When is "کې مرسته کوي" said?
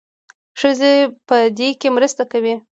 1.79-2.55